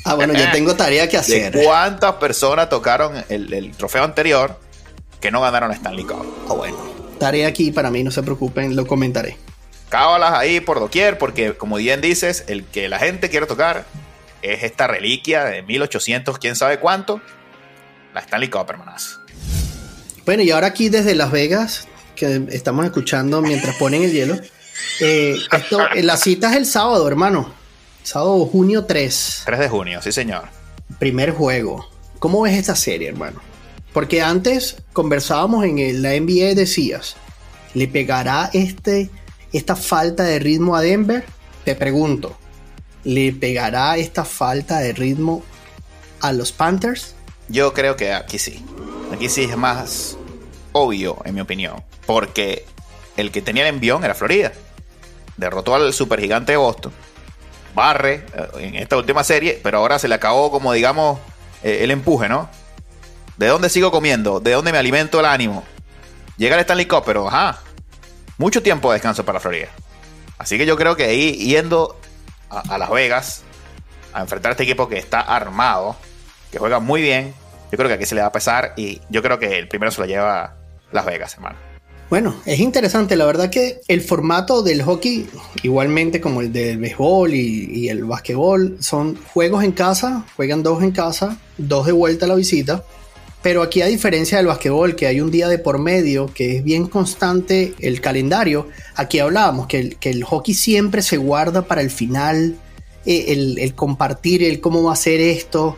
Ah, 0.04 0.14
bueno, 0.14 0.34
yo 0.34 0.50
tengo 0.52 0.76
tarea 0.76 1.08
que 1.08 1.16
hacer. 1.16 1.52
De 1.52 1.64
¿Cuántas 1.64 2.14
personas 2.14 2.68
tocaron 2.68 3.24
el, 3.28 3.72
trofeo 3.76 4.04
anterior 4.04 4.58
que 5.20 5.30
no 5.30 5.40
ganaron 5.40 5.72
Stanley 5.72 6.04
Cup? 6.04 6.26
Ah, 6.48 6.54
bueno. 6.54 6.76
Tarea 7.18 7.48
aquí 7.48 7.70
para 7.70 7.90
mí, 7.90 8.04
no 8.04 8.10
se 8.10 8.22
preocupen, 8.22 8.76
lo 8.76 8.86
comentaré. 8.86 9.36
Cábalas 9.88 10.32
ahí 10.32 10.60
por 10.60 10.80
doquier, 10.80 11.18
porque 11.18 11.56
como 11.56 11.76
bien 11.76 12.00
dices, 12.00 12.44
el 12.48 12.64
que 12.64 12.88
la 12.88 12.98
gente 12.98 13.30
quiere 13.30 13.46
tocar 13.46 13.86
es 14.42 14.62
esta 14.62 14.86
reliquia 14.86 15.44
de 15.44 15.62
1800, 15.62 16.38
quién 16.38 16.56
sabe 16.56 16.78
cuánto, 16.78 17.20
la 18.14 18.20
Stanley 18.20 18.50
Cup, 18.50 18.66
hermanas. 18.68 19.20
Bueno, 20.24 20.42
y 20.42 20.50
ahora 20.50 20.68
aquí 20.68 20.88
desde 20.88 21.14
Las 21.14 21.30
Vegas, 21.30 21.86
que 22.16 22.46
estamos 22.50 22.84
escuchando 22.84 23.42
mientras 23.42 23.76
ponen 23.76 24.02
el 24.02 24.12
hielo. 24.12 24.36
Eh, 25.00 25.36
esto, 25.52 25.80
eh, 25.94 26.02
la 26.02 26.16
cita 26.16 26.50
es 26.50 26.56
el 26.56 26.66
sábado, 26.66 27.06
hermano. 27.06 27.54
Sábado, 28.06 28.46
junio 28.46 28.84
3. 28.84 29.42
3 29.46 29.58
de 29.58 29.68
junio, 29.68 30.00
sí, 30.00 30.12
señor. 30.12 30.44
primer 31.00 31.32
juego. 31.32 31.90
¿Cómo 32.20 32.42
ves 32.42 32.56
esta 32.56 32.76
serie, 32.76 33.08
hermano? 33.08 33.40
Porque 33.92 34.22
antes 34.22 34.76
conversábamos 34.92 35.64
en 35.64 36.02
la 36.02 36.10
NBA, 36.10 36.54
decías, 36.54 37.16
¿le 37.74 37.88
pegará 37.88 38.48
este, 38.52 39.10
esta 39.52 39.74
falta 39.74 40.22
de 40.22 40.38
ritmo 40.38 40.76
a 40.76 40.82
Denver? 40.82 41.24
Te 41.64 41.74
pregunto, 41.74 42.38
¿le 43.02 43.32
pegará 43.32 43.96
esta 43.96 44.24
falta 44.24 44.78
de 44.78 44.92
ritmo 44.92 45.42
a 46.20 46.32
los 46.32 46.52
Panthers? 46.52 47.16
Yo 47.48 47.72
creo 47.72 47.96
que 47.96 48.12
aquí 48.12 48.38
sí. 48.38 48.64
Aquí 49.12 49.28
sí 49.28 49.42
es 49.50 49.56
más 49.56 50.16
obvio, 50.70 51.18
en 51.24 51.34
mi 51.34 51.40
opinión. 51.40 51.82
Porque 52.06 52.66
el 53.16 53.32
que 53.32 53.42
tenía 53.42 53.64
el 53.64 53.74
envión 53.74 54.04
era 54.04 54.14
Florida. 54.14 54.52
Derrotó 55.36 55.74
al 55.74 55.92
supergigante 55.92 56.52
de 56.52 56.58
Boston. 56.58 56.92
Barre 57.76 58.24
eh, 58.34 58.48
en 58.58 58.74
esta 58.74 58.96
última 58.96 59.22
serie, 59.22 59.60
pero 59.62 59.78
ahora 59.78 60.00
se 60.00 60.08
le 60.08 60.16
acabó 60.16 60.50
como 60.50 60.72
digamos 60.72 61.20
eh, 61.62 61.78
el 61.82 61.92
empuje, 61.92 62.28
¿no? 62.28 62.50
¿De 63.36 63.46
dónde 63.46 63.68
sigo 63.68 63.92
comiendo? 63.92 64.40
¿De 64.40 64.52
dónde 64.52 64.72
me 64.72 64.78
alimento 64.78 65.20
el 65.20 65.26
ánimo? 65.26 65.62
Llega 66.38 66.56
el 66.56 66.60
Stanley 66.62 66.86
Cup, 66.86 67.02
pero 67.06 67.28
ajá. 67.28 67.60
Mucho 68.38 68.62
tiempo 68.62 68.90
de 68.90 68.96
descanso 68.96 69.24
para 69.24 69.40
Florida. 69.40 69.68
Así 70.38 70.58
que 70.58 70.66
yo 70.66 70.76
creo 70.76 70.96
que 70.96 71.04
ahí 71.04 71.32
yendo 71.36 71.98
a, 72.50 72.78
Las 72.78 72.90
Vegas 72.90 73.42
a 74.12 74.22
enfrentar 74.22 74.50
a 74.50 74.52
este 74.52 74.64
equipo 74.64 74.88
que 74.88 74.98
está 74.98 75.20
armado, 75.20 75.96
que 76.50 76.58
juega 76.58 76.80
muy 76.80 77.02
bien, 77.02 77.34
yo 77.70 77.76
creo 77.76 77.88
que 77.88 77.94
aquí 77.94 78.06
se 78.06 78.14
le 78.14 78.22
va 78.22 78.28
a 78.28 78.32
pesar 78.32 78.72
y 78.76 79.00
yo 79.10 79.22
creo 79.22 79.38
que 79.38 79.58
el 79.58 79.68
primero 79.68 79.92
se 79.92 80.00
lo 80.00 80.06
lleva 80.06 80.54
Las 80.92 81.04
Vegas, 81.04 81.34
hermano. 81.34 81.56
Bueno, 82.08 82.36
es 82.46 82.60
interesante, 82.60 83.16
la 83.16 83.26
verdad 83.26 83.50
que 83.50 83.80
el 83.88 84.00
formato 84.00 84.62
del 84.62 84.82
hockey, 84.82 85.26
igualmente 85.64 86.20
como 86.20 86.40
el 86.40 86.52
del 86.52 86.78
béisbol 86.78 87.34
y, 87.34 87.88
el 87.88 88.04
básquetbol, 88.04 88.76
son 88.78 89.18
juegos 89.34 89.64
en 89.64 89.72
casa, 89.72 90.24
juegan 90.36 90.62
dos 90.62 90.84
en 90.84 90.92
casa, 90.92 91.36
dos 91.58 91.84
de 91.84 91.90
vuelta 91.90 92.26
a 92.26 92.28
la 92.28 92.36
visita, 92.36 92.84
pero 93.42 93.60
aquí 93.60 93.82
a 93.82 93.86
diferencia 93.86 94.38
del 94.38 94.46
básquetbol, 94.46 94.94
que 94.94 95.08
hay 95.08 95.20
un 95.20 95.32
día 95.32 95.48
de 95.48 95.58
por 95.58 95.80
medio, 95.80 96.32
que 96.32 96.58
es 96.58 96.64
bien 96.64 96.86
constante 96.86 97.74
el 97.80 98.00
calendario, 98.00 98.68
aquí 98.94 99.18
hablábamos 99.18 99.66
que 99.66 99.80
el, 99.80 99.96
que 99.96 100.10
el 100.10 100.22
hockey 100.22 100.54
siempre 100.54 101.02
se 101.02 101.16
guarda 101.16 101.62
para 101.62 101.80
el 101.80 101.90
final, 101.90 102.54
eh, 103.04 103.24
el, 103.28 103.58
el 103.58 103.74
compartir, 103.74 104.44
el 104.44 104.60
cómo 104.60 104.84
va 104.84 104.92
a 104.92 104.96
ser 104.96 105.20
esto, 105.20 105.76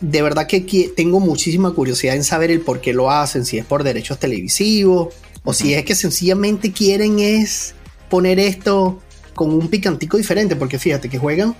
de 0.00 0.20
verdad 0.20 0.46
que 0.46 0.60
tengo 0.94 1.20
muchísima 1.20 1.72
curiosidad 1.72 2.16
en 2.16 2.24
saber 2.24 2.50
el 2.50 2.60
por 2.60 2.82
qué 2.82 2.92
lo 2.92 3.10
hacen, 3.10 3.46
si 3.46 3.56
es 3.56 3.64
por 3.64 3.82
derechos 3.82 4.18
televisivos, 4.18 5.14
o 5.44 5.52
si 5.52 5.74
es 5.74 5.84
que 5.84 5.94
sencillamente 5.94 6.72
quieren 6.72 7.18
es 7.18 7.74
poner 8.08 8.40
esto 8.40 9.00
con 9.34 9.52
un 9.52 9.68
picantico 9.68 10.16
diferente, 10.16 10.56
porque 10.56 10.78
fíjate 10.78 11.08
que 11.08 11.18
juegan 11.18 11.54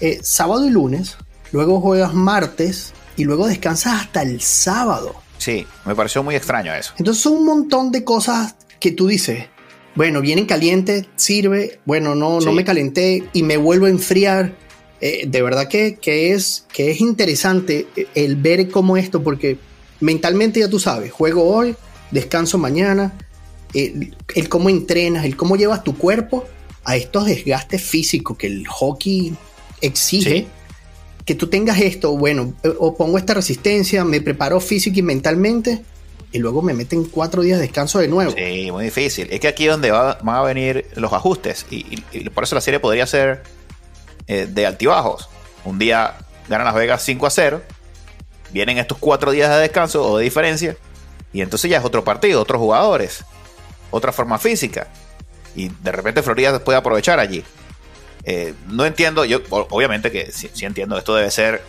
eh, 0.00 0.20
sábado 0.22 0.66
y 0.66 0.70
lunes, 0.70 1.16
luego 1.52 1.80
juegas 1.80 2.14
martes 2.14 2.92
y 3.16 3.24
luego 3.24 3.46
descansas 3.46 4.02
hasta 4.02 4.22
el 4.22 4.40
sábado. 4.40 5.14
Sí, 5.38 5.66
me 5.84 5.94
pareció 5.94 6.22
muy 6.22 6.34
extraño 6.34 6.72
eso. 6.72 6.92
Entonces 6.98 7.22
son 7.22 7.34
un 7.34 7.44
montón 7.44 7.92
de 7.92 8.04
cosas 8.04 8.54
que 8.80 8.92
tú 8.92 9.06
dices, 9.06 9.46
bueno, 9.94 10.20
vienen 10.20 10.46
calientes, 10.46 11.06
sirve, 11.16 11.80
bueno, 11.84 12.14
no, 12.14 12.40
no 12.40 12.52
me 12.52 12.64
calenté 12.64 13.28
y 13.32 13.42
me 13.42 13.56
vuelvo 13.56 13.86
a 13.86 13.90
enfriar. 13.90 14.54
Eh, 15.00 15.26
de 15.28 15.42
verdad 15.42 15.68
que, 15.68 15.96
que, 15.96 16.32
es, 16.32 16.66
que 16.72 16.90
es 16.90 17.00
interesante 17.00 17.86
el 18.14 18.36
ver 18.36 18.68
cómo 18.68 18.96
esto, 18.96 19.22
porque 19.22 19.58
mentalmente 20.00 20.60
ya 20.60 20.68
tú 20.68 20.78
sabes, 20.78 21.12
juego 21.12 21.44
hoy, 21.44 21.76
descanso 22.10 22.58
mañana, 22.58 23.12
el, 23.74 24.14
cómo 24.48 24.68
entrenas, 24.70 25.24
el 25.24 25.36
cómo 25.36 25.56
llevas 25.56 25.84
tu 25.84 25.96
cuerpo 25.96 26.46
a 26.84 26.96
estos 26.96 27.26
desgastes 27.26 27.82
físicos 27.82 28.36
que 28.36 28.46
el 28.46 28.66
hockey 28.66 29.34
exige. 29.80 30.46
Que 31.24 31.34
tú 31.34 31.48
tengas 31.48 31.78
esto, 31.80 32.16
bueno, 32.16 32.54
eh, 32.62 32.72
o 32.78 32.96
pongo 32.96 33.18
esta 33.18 33.34
resistencia, 33.34 34.02
me 34.02 34.22
preparo 34.22 34.60
física 34.60 34.98
y 34.98 35.02
mentalmente, 35.02 35.82
y 36.32 36.38
luego 36.38 36.62
me 36.62 36.72
meten 36.72 37.04
cuatro 37.04 37.42
días 37.42 37.58
de 37.58 37.66
descanso 37.66 37.98
de 37.98 38.08
nuevo. 38.08 38.32
Sí, 38.34 38.70
muy 38.72 38.84
difícil. 38.84 39.28
Es 39.30 39.38
que 39.40 39.48
aquí 39.48 39.64
es 39.64 39.72
donde 39.72 39.90
van 39.90 40.16
a 40.26 40.42
venir 40.42 40.86
los 40.94 41.12
ajustes, 41.12 41.66
y, 41.70 42.00
por 42.30 42.44
eso 42.44 42.54
la 42.54 42.62
serie 42.62 42.80
podría 42.80 43.06
ser 43.06 43.42
eh, 44.26 44.48
de 44.50 44.64
altibajos. 44.64 45.28
Un 45.66 45.78
día 45.78 46.16
ganan 46.48 46.64
Las 46.64 46.74
Vegas 46.74 47.02
5 47.04 47.26
a 47.26 47.30
0, 47.30 47.62
vienen 48.50 48.78
estos 48.78 48.96
cuatro 48.96 49.30
días 49.30 49.50
de 49.50 49.60
descanso 49.60 50.02
o 50.02 50.16
de 50.16 50.24
diferencia, 50.24 50.78
y 51.32 51.42
entonces 51.42 51.70
ya 51.70 51.78
es 51.78 51.84
otro 51.84 52.04
partido, 52.04 52.40
otros 52.40 52.60
jugadores, 52.60 53.24
otra 53.90 54.12
forma 54.12 54.38
física. 54.38 54.88
Y 55.54 55.68
de 55.68 55.92
repente 55.92 56.22
Florida 56.22 56.58
puede 56.62 56.78
aprovechar 56.78 57.18
allí. 57.18 57.44
Eh, 58.24 58.54
no 58.66 58.84
entiendo, 58.84 59.24
yo 59.24 59.40
obviamente 59.50 60.10
que 60.10 60.30
sí, 60.32 60.50
entiendo, 60.64 60.98
esto 60.98 61.14
debe 61.14 61.30
ser 61.30 61.62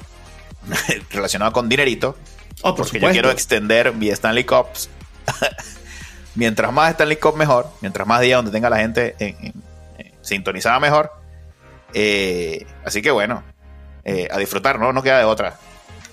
relacionado 1.12 1.52
con 1.52 1.70
dinerito. 1.70 2.16
Oh, 2.62 2.76
porque 2.76 3.00
yo 3.00 3.10
quiero 3.12 3.32
extender 3.32 3.94
mi 3.94 4.10
Stanley 4.10 4.44
Cups. 4.44 4.90
mientras 6.36 6.72
más 6.74 6.92
Stanley 6.92 7.18
Cup 7.18 7.36
mejor, 7.36 7.70
mientras 7.82 8.08
más 8.08 8.22
días 8.22 8.38
donde 8.38 8.52
tenga 8.52 8.70
la 8.70 8.78
gente 8.78 9.16
sintonizada 10.22 10.80
mejor. 10.80 11.12
Eh, 11.94 12.66
así 12.86 13.02
que 13.02 13.12
bueno, 13.12 13.44
eh, 14.04 14.28
a 14.32 14.38
disfrutar, 14.38 14.80
¿no? 14.80 14.94
No 14.94 15.04
queda 15.04 15.20
de 15.20 15.26
otra. 15.26 15.58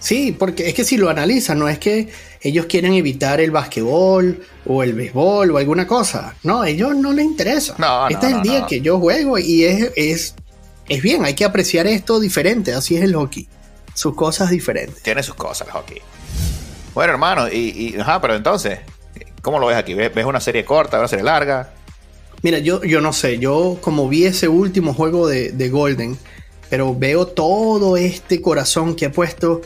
Sí, 0.06 0.30
porque 0.30 0.68
es 0.68 0.74
que 0.74 0.84
si 0.84 0.96
lo 0.96 1.10
analizan, 1.10 1.58
no 1.58 1.68
es 1.68 1.80
que 1.80 2.08
ellos 2.40 2.66
quieren 2.66 2.92
evitar 2.92 3.40
el 3.40 3.50
basquetbol 3.50 4.40
o 4.64 4.84
el 4.84 4.92
béisbol 4.92 5.50
o 5.50 5.58
alguna 5.58 5.84
cosa. 5.84 6.36
No, 6.44 6.62
a 6.62 6.68
ellos 6.68 6.94
no 6.94 7.12
les 7.12 7.24
interesa. 7.24 7.74
este 8.08 8.26
es 8.28 8.32
el 8.34 8.42
día 8.42 8.66
que 8.68 8.80
yo 8.80 9.00
juego 9.00 9.36
y 9.36 9.64
es, 9.64 9.90
es, 9.96 10.34
es 10.88 11.02
bien, 11.02 11.24
hay 11.24 11.34
que 11.34 11.44
apreciar 11.44 11.88
esto 11.88 12.20
diferente. 12.20 12.72
Así 12.72 12.96
es 12.96 13.02
el 13.02 13.16
hockey. 13.16 13.48
Sus 13.94 14.14
cosas 14.14 14.50
diferentes. 14.50 15.02
Tiene 15.02 15.24
sus 15.24 15.34
cosas 15.34 15.66
el 15.66 15.72
hockey. 15.72 16.00
Bueno, 16.94 17.12
hermano, 17.12 17.48
y, 17.48 17.96
ajá, 17.98 18.20
pero 18.20 18.36
entonces, 18.36 18.78
¿cómo 19.42 19.58
lo 19.58 19.66
ves 19.66 19.76
aquí? 19.76 19.94
¿Ves, 19.94 20.24
una 20.24 20.40
serie 20.40 20.64
corta, 20.64 21.00
una 21.00 21.08
serie 21.08 21.24
larga? 21.24 21.72
Mira, 22.42 22.60
yo, 22.60 22.84
yo 22.84 23.00
no 23.00 23.12
sé, 23.12 23.40
yo 23.40 23.78
como 23.80 24.08
vi 24.08 24.26
ese 24.26 24.46
último 24.46 24.94
juego 24.94 25.26
de, 25.26 25.50
de 25.50 25.68
Golden, 25.68 26.16
pero 26.70 26.94
veo 26.94 27.26
todo 27.26 27.96
este 27.96 28.40
corazón 28.40 28.94
que 28.94 29.06
ha 29.06 29.10
puesto 29.10 29.62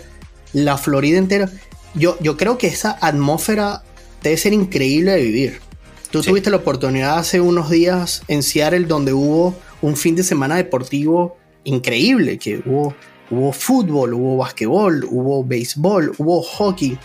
la 0.53 0.79
Florida 0.79 1.19
entera. 1.19 1.51
Yo, 1.95 2.17
yo 2.21 2.37
creo 2.37 2.59
que 2.59 2.69
esa 2.69 2.97
atmósfera 3.01 3.83
debe 4.23 4.37
ser 4.37 4.53
increíble 4.53 5.13
de 5.13 5.23
vivir. 5.23 5.61
Tú 6.11 6.23
tuviste 6.23 6.51
la 6.51 6.57
oportunidad 6.57 7.19
hace 7.19 7.41
unos 7.41 7.71
días 7.71 8.23
en 8.27 8.43
Seattle 8.43 8.81
donde 8.81 9.13
hubo 9.13 9.55
un 9.81 9.97
fin 9.97 10.17
de 10.17 10.25
semana 10.25 10.57
deportivo 10.57 11.37
increíble, 11.63 12.39
que 12.39 12.63
hubo, 12.67 12.95
hubo 13.31 13.53
fútbol, 13.53 14.15
hubo 14.15 14.37
basquetbol, 14.37 15.05
hubo 15.09 15.45
béisbol, 15.45 16.13
hubo 16.19 16.43
hockey. 16.43 16.99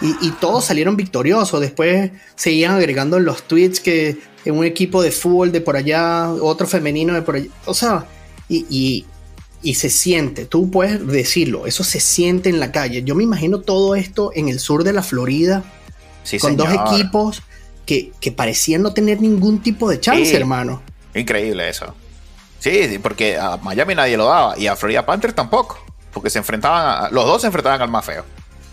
Y, 0.00 0.30
todos 0.32 0.66
salieron 0.66 0.94
victoriosos. 0.94 1.58
Después 1.58 2.10
seguían 2.34 2.74
agregando 2.74 3.16
en 3.16 3.24
los 3.24 3.42
tweets 3.44 3.80
que 3.80 4.18
en 4.44 4.54
un 4.54 4.64
equipo 4.64 5.02
de 5.02 5.10
fútbol 5.10 5.50
de 5.52 5.62
por 5.62 5.74
allá, 5.74 6.30
otro 6.30 6.66
femenino 6.66 7.14
de 7.14 7.22
por 7.22 7.36
allá. 7.36 7.48
O 7.64 7.72
sea, 7.72 8.06
y, 8.46 8.66
y 8.68 9.06
se 9.62 9.90
siente, 9.90 10.44
tú 10.44 10.70
puedes 10.70 11.06
decirlo, 11.06 11.66
eso 11.66 11.84
se 11.84 12.00
siente 12.00 12.48
en 12.48 12.60
la 12.60 12.72
calle. 12.72 13.02
Yo 13.02 13.14
me 13.14 13.24
imagino 13.24 13.60
todo 13.60 13.94
esto 13.94 14.30
en 14.34 14.48
el 14.48 14.60
sur 14.60 14.84
de 14.84 14.92
la 14.92 15.02
Florida, 15.02 15.64
con 16.40 16.56
dos 16.56 16.68
equipos 16.72 17.42
que, 17.84 18.12
parecían 18.36 18.82
no 18.82 18.92
tener 18.92 19.20
ningún 19.20 19.62
tipo 19.62 19.88
de 19.88 20.00
chance, 20.00 20.36
hermano. 20.36 20.82
Increíble 21.14 21.68
eso. 21.68 21.94
Sí, 22.58 22.98
porque 23.02 23.36
a 23.38 23.56
Miami 23.58 23.94
nadie 23.94 24.16
lo 24.16 24.26
daba 24.26 24.58
y 24.58 24.66
a 24.66 24.76
Florida 24.76 25.06
Panthers 25.06 25.34
tampoco, 25.34 25.78
porque 26.12 26.30
se 26.30 26.38
enfrentaban, 26.38 27.04
a, 27.04 27.10
los 27.10 27.24
dos 27.24 27.40
se 27.40 27.46
enfrentaban 27.46 27.80
al 27.80 27.88
más 27.88 28.04
feo. 28.04 28.24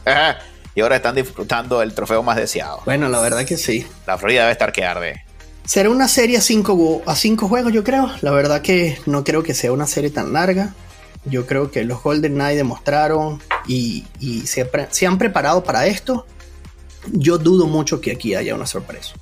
y 0.76 0.82
ahora 0.82 0.96
están 0.96 1.16
disfrutando 1.16 1.82
el 1.82 1.94
trofeo 1.94 2.24
más 2.24 2.38
deseado. 2.38 2.82
Bueno, 2.86 3.10
la 3.10 3.22
verdad 3.22 3.46
que 3.46 3.58
sí. 3.58 3.86
La 4.08 4.18
Florida 4.18 4.42
debe 4.42 4.52
estar 4.54 4.72
que 4.72 4.84
arde. 4.84 5.26
Será 5.66 5.90
una 5.90 6.10
serie 6.10 6.38
a 6.38 6.42
cinco, 6.42 7.48
juegos, 7.48 7.72
yo 7.72 7.84
creo. 7.84 8.12
La 8.22 8.32
verdad 8.32 8.62
que 8.62 9.00
no 9.06 9.24
creo 9.24 9.44
que 9.44 9.54
sea 9.54 9.72
una 9.72 9.88
serie 9.88 10.10
tan 10.10 10.34
larga. 10.34 10.74
Yo 11.26 11.46
creo 11.46 11.72
que 11.72 11.86
los 11.86 12.04
Golden 12.04 12.34
Knights 12.34 12.58
demostraron 12.58 13.42
y, 13.66 14.04
se, 14.46 15.08
han 15.08 15.18
preparado 15.18 15.64
para 15.64 15.88
esto. 15.88 16.26
Yo 17.12 17.38
dudo 17.38 17.66
mucho 17.68 18.02
que 18.02 18.12
aquí 18.12 18.36
haya 18.36 18.56
una 18.56 18.66
sorpresa. 18.66 19.14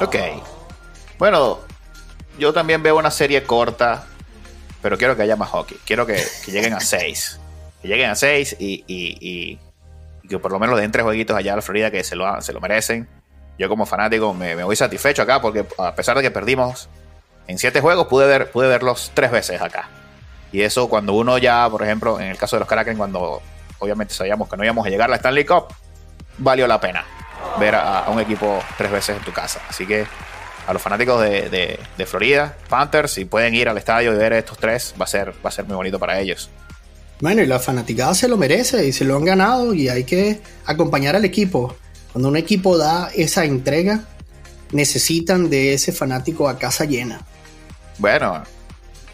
Ok. 0.00 0.16
Bueno, 1.18 1.58
yo 2.38 2.54
también 2.54 2.82
veo 2.82 2.96
una 2.96 3.10
serie 3.10 3.42
corta, 3.42 4.06
pero 4.80 4.96
quiero 4.96 5.16
que 5.16 5.22
haya 5.22 5.36
más 5.36 5.50
hockey. 5.50 5.76
Quiero 5.84 6.06
que, 6.06 6.24
lleguen 6.46 6.72
a 6.72 6.80
seis. 6.80 7.38
Que 7.82 7.88
lleguen 7.88 8.08
a 8.08 8.14
seis 8.14 8.56
y, 8.58 9.58
que 10.26 10.38
por 10.38 10.50
lo 10.50 10.58
menos 10.58 10.78
den 10.78 10.90
tres 10.92 11.04
jueguitos 11.04 11.36
allá 11.36 11.52
a 11.52 11.56
la 11.56 11.62
Florida 11.62 11.90
que 11.90 12.04
se 12.04 12.16
lo, 12.16 12.40
se 12.40 12.54
lo 12.54 12.60
merecen 12.60 13.06
yo 13.58 13.68
como 13.68 13.86
fanático 13.86 14.32
me, 14.32 14.54
voy 14.62 14.76
satisfecho 14.76 15.22
acá 15.22 15.40
porque 15.40 15.66
a 15.78 15.94
pesar 15.94 16.16
de 16.16 16.22
que 16.22 16.30
perdimos 16.30 16.88
en 17.46 17.58
siete 17.58 17.80
juegos, 17.80 18.06
pude, 18.06 18.26
ver, 18.26 18.50
pude 18.50 18.68
verlos 18.68 19.10
tres 19.14 19.30
veces 19.30 19.60
acá. 19.60 19.88
Y 20.52 20.62
eso 20.62 20.88
cuando 20.88 21.14
uno 21.14 21.38
ya, 21.38 21.68
por 21.68 21.82
ejemplo, 21.82 22.20
en 22.20 22.28
el 22.28 22.38
caso 22.38 22.56
de 22.56 22.60
los 22.60 22.68
Kraken, 22.68 22.96
cuando 22.96 23.42
obviamente 23.78 24.14
sabíamos 24.14 24.48
que 24.48 24.56
no 24.56 24.64
íbamos 24.64 24.86
a 24.86 24.90
llegar 24.90 25.08
a 25.08 25.10
la 25.10 25.16
Stanley 25.16 25.44
Cup, 25.44 25.66
valió 26.38 26.66
la 26.66 26.80
pena 26.80 27.04
ver 27.58 27.74
a, 27.74 28.06
un 28.08 28.20
equipo 28.20 28.62
tres 28.76 28.90
veces 28.90 29.16
en 29.16 29.24
tu 29.24 29.32
casa. 29.32 29.60
Así 29.68 29.86
que 29.86 30.06
a 30.66 30.72
los 30.72 30.82
fanáticos 30.82 31.20
de, 31.22 31.78
Florida, 32.06 32.56
Panthers, 32.68 33.12
si 33.12 33.24
pueden 33.24 33.54
ir 33.54 33.68
al 33.68 33.78
estadio 33.78 34.12
y 34.12 34.16
ver 34.16 34.34
estos 34.34 34.58
tres, 34.58 34.94
va 35.00 35.04
a 35.04 35.08
ser, 35.08 35.30
va 35.44 35.48
a 35.48 35.50
ser 35.50 35.64
muy 35.64 35.76
bonito 35.76 35.98
para 35.98 36.20
ellos. 36.20 36.50
Bueno, 37.20 37.42
y 37.42 37.46
la 37.46 37.58
fanaticada 37.58 38.14
se 38.14 38.28
lo 38.28 38.36
merece 38.36 38.86
y 38.86 38.92
se 38.92 39.04
lo 39.04 39.16
han 39.16 39.24
ganado 39.24 39.74
y 39.74 39.88
hay 39.88 40.04
que 40.04 40.40
acompañar 40.66 41.16
al 41.16 41.24
equipo. 41.24 41.74
Cuando 42.18 42.30
un 42.30 42.36
equipo 42.36 42.76
da 42.76 43.12
esa 43.14 43.44
entrega, 43.44 44.00
necesitan 44.72 45.48
de 45.48 45.74
ese 45.74 45.92
fanático 45.92 46.48
a 46.48 46.58
casa 46.58 46.84
llena. 46.84 47.20
Bueno, 47.98 48.42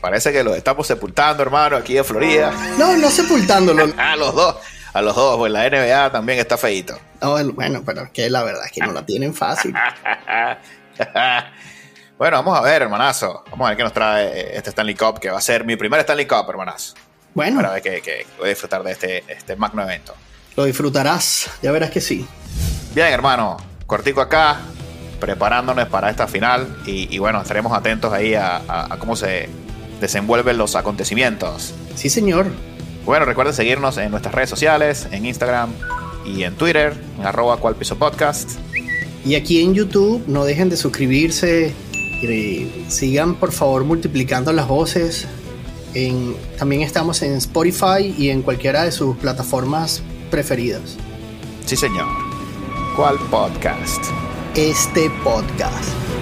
parece 0.01 0.33
que 0.33 0.43
lo 0.43 0.55
estamos 0.55 0.87
sepultando, 0.87 1.43
hermano, 1.43 1.77
aquí 1.77 1.99
en 1.99 2.05
Florida. 2.07 2.51
No, 2.79 2.97
no 2.97 3.11
sepultándolo. 3.11 3.93
a 3.99 4.17
los 4.17 4.35
dos, 4.35 4.57
a 4.95 5.03
los 5.03 5.15
dos, 5.15 5.37
pues 5.37 5.53
la 5.53 5.69
NBA 5.69 6.13
también 6.13 6.39
está 6.39 6.57
feito. 6.57 6.99
bueno, 7.21 7.83
pero 7.85 8.11
que 8.11 8.31
la 8.31 8.43
verdad 8.43 8.65
es 8.65 8.73
que 8.73 8.81
no 8.81 8.95
la 8.95 9.05
tienen 9.05 9.35
fácil. 9.35 9.75
bueno, 12.17 12.39
vamos 12.39 12.59
a 12.59 12.63
ver, 12.63 12.81
hermanazo. 12.81 13.45
Vamos 13.51 13.67
a 13.67 13.69
ver 13.69 13.77
qué 13.77 13.83
nos 13.83 13.93
trae 13.93 14.57
este 14.57 14.71
Stanley 14.71 14.95
Cup, 14.95 15.21
que 15.21 15.29
va 15.29 15.37
a 15.37 15.43
ser 15.43 15.67
mi 15.67 15.77
primer 15.77 16.01
Stanley 16.01 16.27
Cup, 16.27 16.47
hermanazo. 16.49 16.95
Bueno. 17.35 17.57
Para 17.57 17.75
ver 17.75 17.83
que, 17.83 18.27
voy 18.39 18.47
a 18.47 18.49
disfrutar 18.49 18.83
de 18.83 18.93
este, 18.93 19.25
este 19.29 19.57
magno 19.57 19.83
evento. 19.83 20.15
Lo 20.57 20.65
disfrutarás, 20.65 21.51
ya 21.63 21.73
verás 21.73 21.91
que 21.91 22.01
sí. 22.01 22.27
Bien, 22.95 23.09
hermano, 23.09 23.57
cortico 23.87 24.21
acá, 24.21 24.61
preparándonos 25.21 25.89
para 25.89 26.11
esta 26.11 26.27
final 26.27 26.77
y, 26.87 27.19
bueno, 27.19 27.43
estaremos 27.43 27.73
atentos 27.73 28.13
ahí 28.13 28.35
a, 28.35 28.89
cómo 28.99 29.17
se 29.17 29.49
desenvuelven 30.01 30.59
los 30.59 30.77
acontecimientos. 30.77 31.75
Sí, 31.95 32.09
señor. 32.09 32.47
Bueno, 33.05 33.25
recuerden 33.25 33.55
seguirnos 33.55 33.99
en 33.99 34.11
nuestras 34.11 34.35
redes 34.35 34.51
sociales, 34.51 35.09
en 35.11 35.27
Instagram 35.27 35.71
y 36.25 36.45
en 36.45 36.55
Twitter, 36.55 36.95
en 37.19 37.27
arroba 37.27 37.57
cualpiso 37.59 37.97
podcast. 37.97 38.51
Y 39.25 39.35
aquí 39.35 39.63
en 39.63 39.75
YouTube, 39.75 40.23
no 40.27 40.45
dejen 40.45 40.69
de 40.69 40.77
suscribirse. 40.77 41.73
Y 42.23 42.87
sigan 42.89 43.35
por 43.35 43.53
favor 43.53 43.85
multiplicando 43.85 44.51
las 44.53 44.67
voces 44.67 45.27
también 46.59 46.83
estamos 46.83 47.23
en 47.23 47.35
Spotify 47.35 48.15
y 48.19 48.31
en 48.31 48.43
cualquiera 48.43 48.83
de 48.83 48.91
sus 48.91 49.17
plataformas 49.17 50.03
preferidas. 50.35 50.97
Sí, 51.65 51.77
señor. 51.77 52.09
¿Cuál 52.97 53.17
podcast? 53.31 54.05
Este 54.57 55.09
podcast. 55.23 56.14